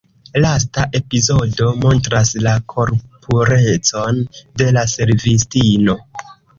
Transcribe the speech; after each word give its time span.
Lasta 0.43 0.85
epizodo 0.99 1.67
montras 1.83 2.33
la 2.47 2.55
korpurecon 2.75 4.27
de 4.59 4.73
la 4.81 4.89
servistino. 4.99 6.01